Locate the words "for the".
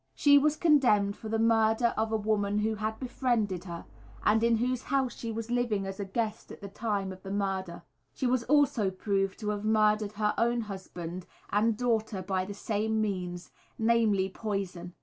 1.15-1.37